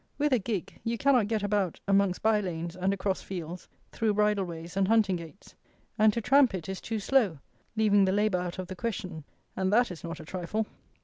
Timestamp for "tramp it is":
6.21-6.81